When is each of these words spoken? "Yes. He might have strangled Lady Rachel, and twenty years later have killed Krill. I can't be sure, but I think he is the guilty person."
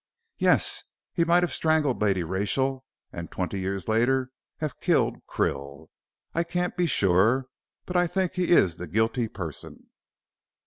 "Yes. 0.39 0.83
He 1.13 1.23
might 1.23 1.43
have 1.43 1.53
strangled 1.53 2.01
Lady 2.01 2.23
Rachel, 2.23 2.83
and 3.13 3.29
twenty 3.29 3.59
years 3.59 3.87
later 3.87 4.31
have 4.57 4.79
killed 4.79 5.19
Krill. 5.27 5.89
I 6.33 6.43
can't 6.43 6.75
be 6.75 6.87
sure, 6.87 7.45
but 7.85 7.95
I 7.95 8.07
think 8.07 8.33
he 8.33 8.49
is 8.49 8.77
the 8.77 8.87
guilty 8.87 9.27
person." 9.27 9.89